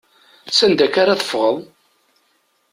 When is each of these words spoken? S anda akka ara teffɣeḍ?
S 0.51 0.59
anda 0.65 0.83
akka 0.85 0.99
ara 1.03 1.19
teffɣeḍ? 1.19 1.57